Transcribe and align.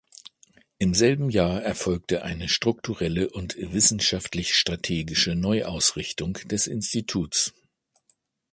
Im 0.79 0.95
selben 0.95 1.29
Jahr 1.29 1.61
erfolgt 1.61 2.11
eine 2.11 2.49
strukturelle 2.49 3.29
und 3.29 3.55
wissenschaftlich-strategische 3.59 5.35
Neuausrichtung 5.35 6.33
des 6.45 6.65
Instituts. 6.65 7.53